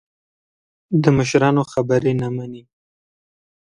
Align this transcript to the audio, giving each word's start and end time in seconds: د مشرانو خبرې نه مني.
د 1.03 1.03
مشرانو 1.17 1.63
خبرې 1.71 2.13
نه 2.21 2.27
مني. 2.35 2.63